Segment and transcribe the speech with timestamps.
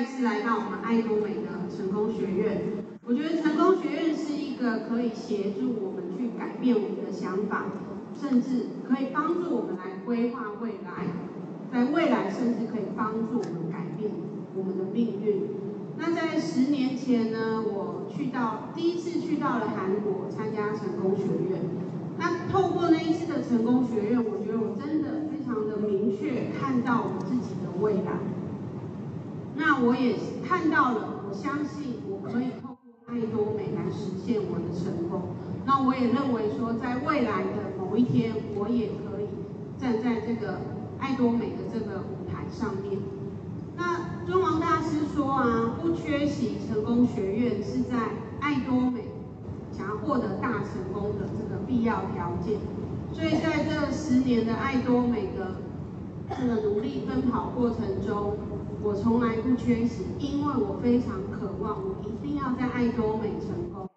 [0.00, 2.62] 再次来到我们爱多美的成功学院。
[3.04, 7.66] 我觉得成功学院是一个可以协助我们去改变我们的想法，
[8.18, 11.04] 甚至可以帮助我们来规划未来，
[11.70, 14.10] 在未来甚至可以帮助我们改变
[14.56, 15.42] 我们的命运。
[15.98, 21.60] 那在十年前呢，我去到第一次去到了韩国参加成功学院。
[22.16, 28.16] 那透过那一次的成功学院，我觉得我真的非常的明确看到我自己的未来。
[29.60, 30.16] 那我也
[30.48, 35.36] 看到了，我相信我可以透过爱多美来实现我的成功。
[35.66, 39.28] 那我也认为说，在未来的某一天，我也可以
[39.78, 40.56] 站在这个
[40.98, 42.98] 爱多美的这个舞台上面。
[43.76, 47.96] 那尊王大师说啊，不缺席成功学院是在
[48.40, 49.04] 爱多美
[49.70, 52.58] 想要获得大成功的这个必要条件。
[53.12, 55.60] 所以在这十年的爱多美的
[56.38, 58.36] 这个努力奔跑过程中，
[58.82, 63.88] 我从来不缺席，因为我非常渴望，我一定要在爱多美成功。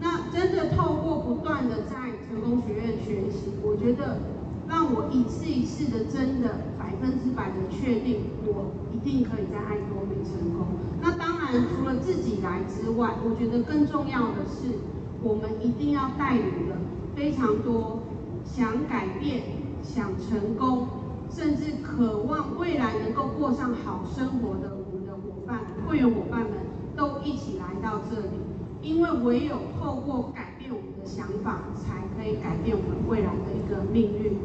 [0.00, 1.94] 那真的透过不断的在
[2.26, 4.18] 成功学院学习，我觉得
[4.66, 10.66] 让我一次一次的真的百分之百的确定，我一定可以在爱多美成功。
[11.00, 14.78] 那当然除了自己来之外，我觉得更重要的是，
[15.22, 16.76] 我们一定要带领的
[17.14, 18.00] 非常多
[18.44, 19.42] 想改变、
[19.82, 20.88] 想成功。
[21.34, 26.52] 甚至渴望未来能够过上好生活的我们的伙伴、会员伙伴们
[26.94, 28.38] 都一起来到这里，
[28.82, 34.36] 因为唯有透过改变我们的想法，才可以改变我们未来的一个命运。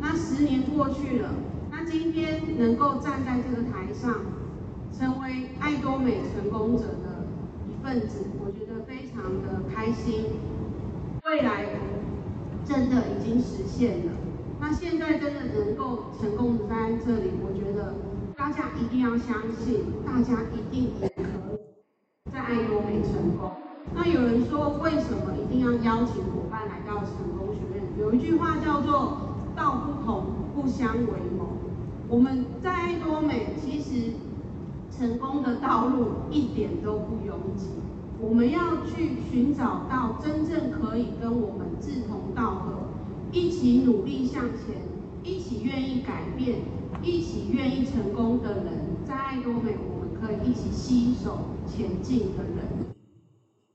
[0.00, 1.30] 那十年过去了，
[1.70, 4.16] 那今天能够站在这个台上，
[4.92, 7.24] 成为爱多美成功者的
[7.68, 10.24] 一份子，我觉得非常的开心。
[11.24, 11.66] 未来
[12.64, 14.12] 真的已经实现了。
[14.62, 17.94] 那现在真的能够成功的在这里，我觉得
[18.36, 23.50] 大家一定要相信，大家一定也可以在爱多美成功。
[23.92, 27.82] 那有人说，为什么一定要邀请伙伴来到成功学院？
[27.98, 31.58] 有一句话叫做“道不同，不相为谋”。
[32.08, 34.12] 我们在爱多美，其实
[34.96, 37.66] 成功的道路一点都不拥挤。
[38.20, 42.81] 我们要去寻找到真正可以跟我们志同道合。
[43.32, 44.76] 一起努力向前，
[45.24, 46.58] 一起愿意改变，
[47.02, 48.66] 一起愿意成功的人，
[49.06, 52.92] 在爱多美，我们可以一起携手前进的人。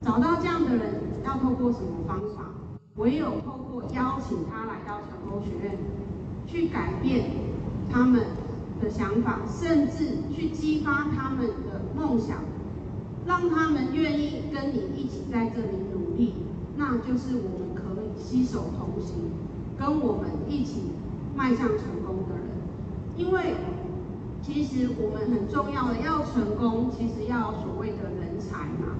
[0.00, 2.50] 找到这样的人，要透过什么方法？
[2.96, 5.78] 唯有透过邀请他来到成功学院，
[6.46, 7.30] 去改变
[7.90, 8.24] 他们
[8.80, 12.38] 的想法，甚至去激发他们的梦想，
[13.26, 16.32] 让他们愿意跟你一起在这里努力，
[16.74, 17.61] 那就是我
[18.32, 19.30] 携手同行。
[19.78, 20.92] 跟我们一起
[21.36, 22.46] 迈向成功的人，
[23.16, 23.56] 因为
[24.40, 28.96] 其实我们很重要的要成功，其实要所谓的人才嘛。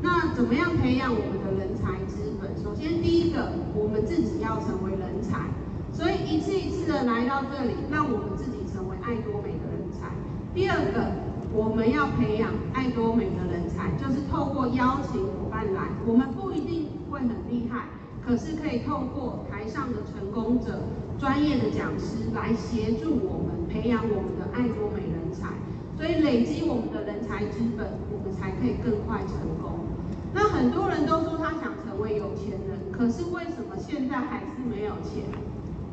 [0.00, 2.54] 那怎么样培养我们的人才资本？
[2.62, 5.48] 首先第一个，我们自己要成为人才，
[5.90, 10.12] 所以一次一次的来到这里，让我们自己成为爱多美的人才。
[10.54, 11.10] 第二个，
[11.52, 17.88] 我们要培养爱多美的人才，就是透过邀请伙伴来，我们不一定会很厉害。
[18.26, 20.80] 可是可以透过台上的成功者、
[21.16, 25.54] 专业的讲师来协助我们培养我们的爱多美人才，
[25.96, 29.86] 所以累积我们的人才资本，我们才可以更快成功。
[30.34, 35.22] 那很多人都说他想成为有钱人，可是为什么现在还是没有钱？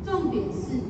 [0.04, 0.82] 重点是，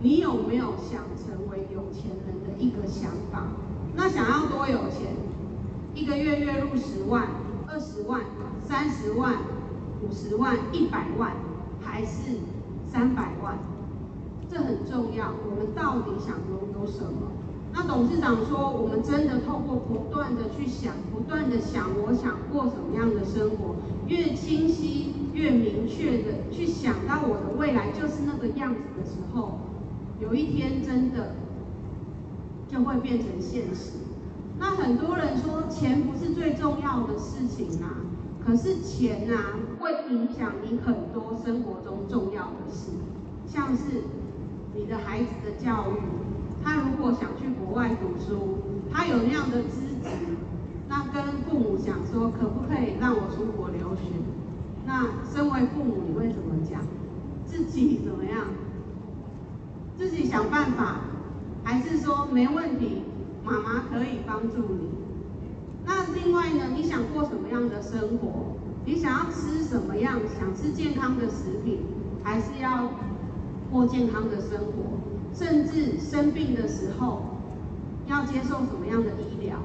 [0.00, 3.48] 你有没有想成为有钱人的一个想法？
[3.94, 5.12] 那想要多有钱？
[5.94, 7.28] 一个月月入十万、
[7.68, 8.22] 二十万、
[8.66, 9.34] 三十万？
[10.02, 11.32] 五十万、一百万，
[11.80, 12.38] 还是
[12.88, 13.58] 三百万？
[14.50, 15.32] 这很重要。
[15.48, 17.30] 我们到底想拥有什么？
[17.72, 23.76] 那董事长说，我们真的透过不断的去想，不断的想，我想过什么样的生活，
[24.08, 29.60] 越清晰、越明确的去想到我的未来就是那个样子的时候，
[30.20, 31.36] 有一天真的
[32.66, 33.92] 就会变成现实。
[34.58, 38.02] 那很多人说，钱不是最重要的事情啊。
[38.44, 42.90] 可是钱、啊，会影响你很多生活中重要的事，
[43.46, 44.04] 像是
[44.74, 45.96] 你的孩子的教育，
[46.62, 48.58] 他如果想去国外读书，
[48.92, 50.36] 他有那样的资质，
[50.86, 54.02] 那跟父母讲说，可不可以让我出国留学？
[54.84, 56.82] 那身为父母，你会怎么讲？
[57.46, 58.48] 自己怎么样？
[59.96, 61.00] 自己想办法，
[61.64, 63.02] 还是说没问题，
[63.42, 64.90] 妈妈可以帮助你？
[65.86, 66.66] 那另外呢？
[66.74, 68.56] 你想过什么样的生活？
[68.86, 70.18] 你想要吃什么样？
[70.38, 71.80] 想吃健康的食品，
[72.22, 72.88] 还是要
[73.70, 74.98] 过健康的生活？
[75.32, 77.22] 甚至生病的时候，
[78.06, 79.56] 要接受什么样的医疗？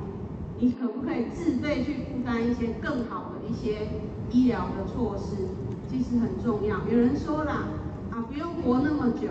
[0.59, 3.88] 你可不可以自费去负担一些更好的一些
[4.31, 5.47] 医疗的措施？
[5.89, 6.77] 其实很重要。
[6.89, 7.63] 有人说啦，
[8.12, 9.29] 啊，不用活那么久，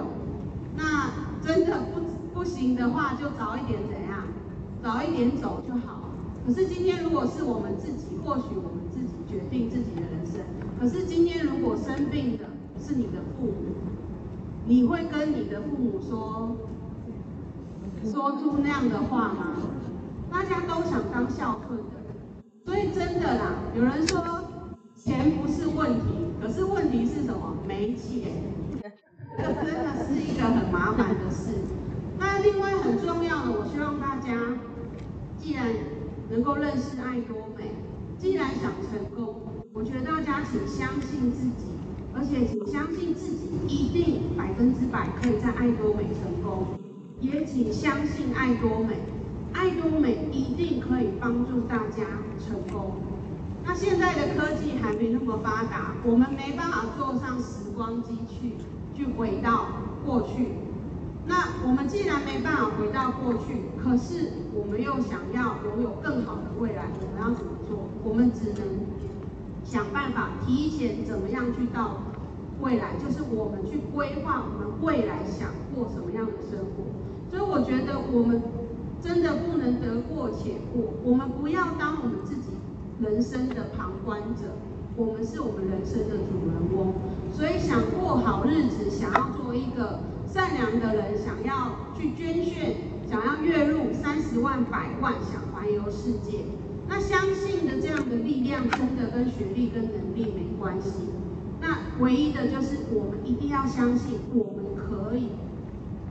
[0.76, 1.10] 那
[1.42, 4.24] 真的不不行的话，就早一点怎样？
[4.82, 6.03] 早一点走就好。
[6.46, 10.40] 可是今天如果是我们自己，或许我们自己决定自己的人生。
[10.78, 12.44] 可是今天如果生病的
[12.78, 13.74] 是你的父母，
[14.66, 16.56] 你会跟你的父母说
[18.04, 19.56] 说出那样的话吗？
[20.30, 21.84] 大家都想当孝顺的，
[22.66, 24.22] 所以真的啦，有人说
[24.96, 27.56] 钱不是问题，可是问题是什么？
[27.66, 28.32] 没钱，
[29.38, 31.54] 这真的是一个很麻烦的事。
[32.18, 34.30] 那另外很重要的，我希望大家
[35.38, 35.66] 既然
[36.34, 37.70] 能够认识爱多美，
[38.18, 39.36] 既然想成功，
[39.72, 41.70] 我觉得大家请相信自己，
[42.12, 46.76] 而且请相信自己一定百分之百可以在爱多美成功，
[47.20, 48.96] 也请相信爱多美，
[49.52, 52.02] 爱多美一定可以帮助大家
[52.44, 52.96] 成功。
[53.64, 58.54] 那现在的科技还没那么发达，我们没办法坐上时光机去
[58.92, 59.68] 去回到
[60.04, 60.48] 过去。
[61.26, 67.88] 那我们既然没办法回到过去，可是我们又想要拥有更好的未来，我们要怎么做？
[68.04, 68.84] 我们只能
[69.64, 71.96] 想办法提前怎么样去到
[72.60, 76.84] 未来，就是我们去规划我们未来想过什么样的生活。
[77.30, 78.42] 所以我觉得我们
[79.00, 82.50] 真的不能得过且过，我们不要当我们自己
[83.00, 84.52] 人生的旁观者，
[84.94, 86.92] 我们是我们人生的主人翁。
[87.32, 90.00] 所以想过好日子，想要做一个。
[90.34, 92.74] 善良的人想要去捐献，
[93.08, 96.40] 想要月入三十万、百万，想环游世界。
[96.88, 101.08] 那相信的这样的力量，真的跟学历、跟能力没关系。
[101.60, 105.28] 那唯一的就是我们一定要相信，我们可以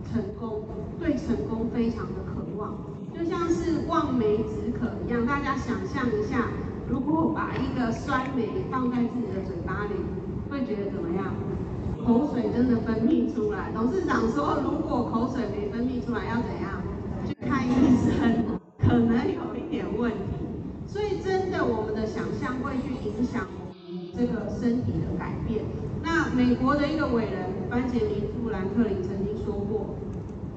[0.10, 0.64] 成功，
[0.98, 2.78] 对成功非常的渴望，
[3.14, 5.28] 就像是望梅止渴一样。
[5.28, 6.48] 大家想象一下，
[6.88, 9.96] 如果把一个酸梅放在自己的嘴巴里，
[10.50, 11.26] 会觉得怎么样？
[12.06, 16.84] 口水真的分泌出来，董事长说，如果口水没分泌出来，要怎样？
[17.26, 17.72] 去看医
[18.04, 20.18] 生，可能有一点问题。
[20.86, 23.48] 所以真的，我们的想象会去影响
[24.16, 25.64] 这个身体的改变。
[26.04, 29.96] 那美国的一个伟人班杰明富兰克林曾经说过，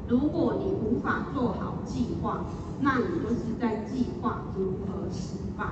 [0.09, 2.45] 如果你无法做好计划，
[2.81, 5.67] 那你就是在计划如何失败。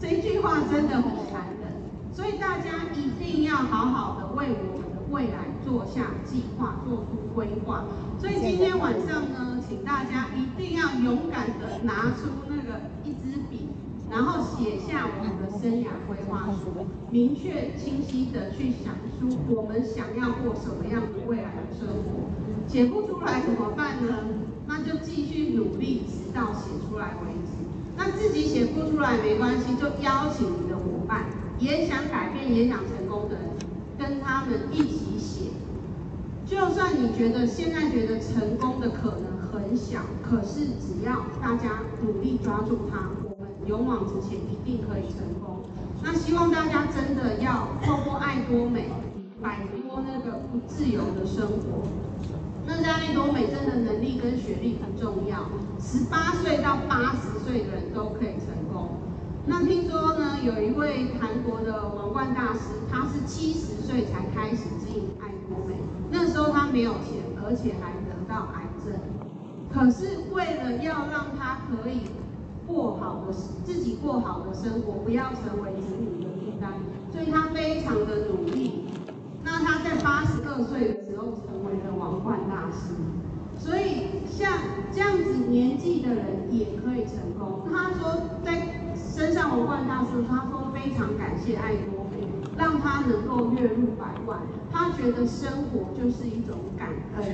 [0.00, 1.80] 这句话真的很残忍，
[2.12, 4.95] 所以大家一定要好好的为我们。
[5.16, 7.86] 未来做下计划，做出规划。
[8.20, 13.68] 所以今天晚上呢，请大家一定要勇敢的拿出那个一支笔，
[14.10, 22.28] 然后写下我们的生涯规划书，明确清晰的去想出我们想要过什么样的未来的生活。
[22.68, 24.18] 写不出来怎么办呢？
[24.66, 27.56] 那就继续努力，直到写出来为止。
[27.96, 31.24] 那自己写不出来没关系，就邀请你的伙伴，
[31.58, 33.44] 也想改变，也想成功的人。
[33.98, 35.05] 跟他们一起写，
[36.46, 45.64] 就算你觉得现在觉得成功的可能很小，可是只要大家努力抓住它，我们勇往直前，一定可以成功。
[46.04, 48.88] 那希望大家真的要透过爱多美，
[49.42, 51.82] 摆脱那个不自由的生活。
[52.64, 55.50] 那在爱多美，真的能力跟学历很重要，
[55.80, 58.95] 十八岁到八十岁的人都可以成功。
[59.48, 65.76] 那听说呢，有一位韩国的王冠大师，他是七十岁才开始经营爱多美，
[66.10, 68.98] 那时候他没有钱，而且还得到癌症。
[69.72, 72.00] 可是为了要让他可以
[72.66, 76.72] 过好的自己过好的生活，不要成为子女的负担，
[77.12, 78.88] 所以他非常的努力。
[79.44, 82.96] 那他在八十二岁的时候成为了王冠大师。
[83.58, 84.52] 所以像
[84.92, 87.62] 这样子年纪的人也可以成功。
[87.72, 88.65] 他说在。
[89.16, 94.42] 身上王冠大师，他说非常感谢爱多美，让他能够月入百万。
[94.70, 97.24] 他觉得生活就是一种感恩，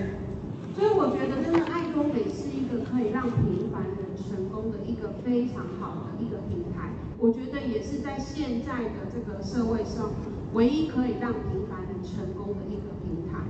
[0.76, 6.90] 所以我觉得真的爱多美是一个可以让平凡人成功的一个非常好的一个平台。
[7.18, 10.08] 我觉得也是在现在的这个社会上，
[10.52, 13.42] 唯一可以让平凡人成功的一个平台。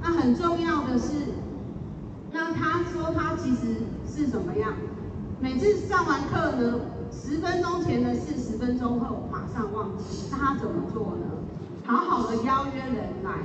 [0.00, 1.34] 那很重要的是，
[2.30, 4.74] 那他说他其实是怎么样？
[5.40, 6.80] 每次上完课呢？
[7.14, 10.28] 十分钟前的事，十分钟后马上忘记。
[10.30, 11.26] 那他怎么做呢？
[11.86, 13.38] 好好的邀约人来，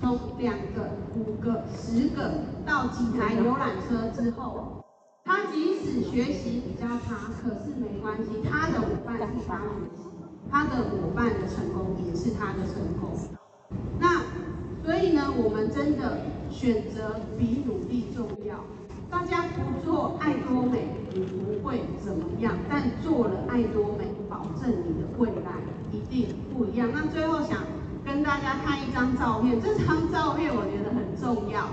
[0.00, 2.30] 从两个、五个、十个
[2.64, 4.84] 到几台游览车之后，
[5.24, 9.64] 他即使学习比较差，可是没关系，他的伙伴是他学
[9.94, 10.02] 习，
[10.50, 13.10] 他的伙伴的成功也是他的成功。
[13.98, 14.22] 那
[14.84, 16.18] 所以呢，我们真的
[16.50, 18.56] 选择比努力重要。
[19.10, 25.56] 大家不做爱多美，你不会怎么样；但做了爱多美，保证你的未来
[25.90, 26.90] 一定不一样。
[26.92, 27.64] 那最后想
[28.04, 31.68] 跟大家看一张照片，这张照片我觉得很重要，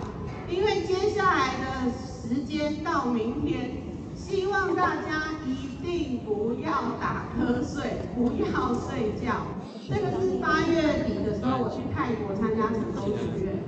[0.48, 3.72] 因为接下来的时间到明天，
[4.16, 6.72] 希望大家一定不要
[7.02, 9.44] 打瞌睡，不要睡觉。
[9.90, 13.60] 这个是八月底的时候，我去泰国参加成功学院，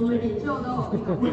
[0.00, 1.32] 我们领袖都有一个会。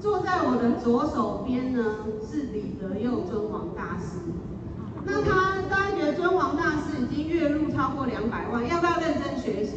[0.00, 1.84] 坐在我的左手边呢，
[2.26, 4.18] 是李德佑尊王大师。
[5.04, 9.76] 那他大家觉得尊王大师已经月入超过两百万，要不要认真学习？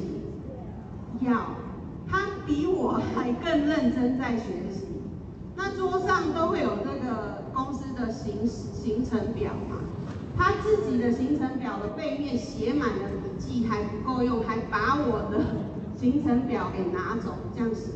[1.19, 1.31] 要。
[2.09, 4.87] 他比我还更认真在学习。
[5.55, 9.75] 那桌上都会有这个公司的行行程表嘛？
[10.37, 15.43] 他自己的行程表的背面写满了笔记，还不够用，还把我的
[15.99, 17.91] 行程表给拿走，这样子。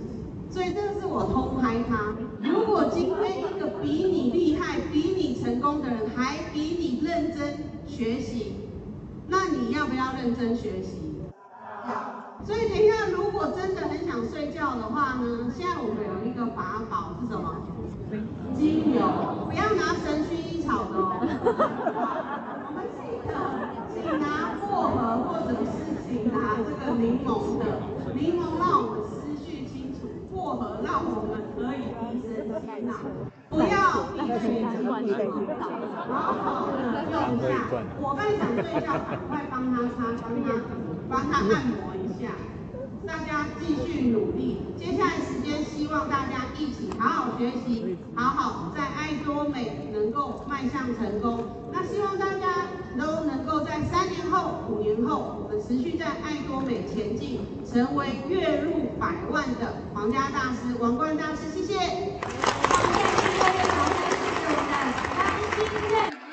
[0.50, 2.13] 所以这个是我偷拍他。
[2.41, 7.55] 如果今天一个比你厉害、比你成功的人，还比你认真
[7.88, 8.57] 学习，
[9.27, 11.22] 那你要不要认真学习？
[11.88, 12.24] 要。
[12.45, 17.55] 所以等一下，如果真的很想睡觉的话呢，现在我们有一个法宝是什么？
[18.53, 19.00] 精油，
[19.48, 21.17] 不要拿神薰衣草的哦。
[22.67, 23.31] 我们记得，
[23.89, 27.63] 请拿薄荷或者是请拿这个柠檬的，
[28.13, 31.89] 柠檬让我们思绪清楚，薄荷让我们可以
[32.60, 32.93] 提神醒脑。
[33.50, 33.65] 不要
[34.13, 35.63] 一起整个好
[36.33, 36.74] 好的
[37.12, 37.48] 用一下。
[38.00, 40.48] 我刚想睡觉，赶快帮他擦，帮他
[41.10, 42.22] 帮他按摩一下。
[43.05, 51.43] 大家继续努力，接下来时间希望大家一起好好学习，好好在爱多美能够迈向成功。
[51.72, 52.67] 那希望大家
[52.98, 61.50] 都能够在三年后、五年后，我们持续在爱多美前进，成为月入百万的皇家大师、王冠大师。
[61.53, 61.74] 谢谢。